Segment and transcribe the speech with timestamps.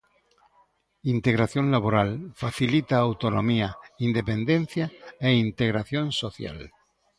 [1.15, 2.09] Integración laboral:
[2.43, 3.69] facilita a autonomía,
[4.09, 4.85] independencia
[5.25, 6.59] e a integración social.